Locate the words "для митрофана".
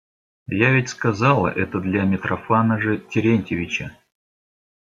1.79-2.81